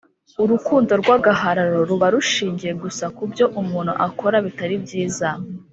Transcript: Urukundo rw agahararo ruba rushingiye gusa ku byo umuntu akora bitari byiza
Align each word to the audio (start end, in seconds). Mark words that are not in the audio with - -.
Urukundo 0.43 0.91
rw 1.01 1.07
agahararo 1.17 1.77
ruba 1.89 2.07
rushingiye 2.13 2.73
gusa 2.83 3.05
ku 3.15 3.23
byo 3.31 3.45
umuntu 3.61 3.93
akora 4.07 4.37
bitari 4.45 4.75
byiza 4.83 5.29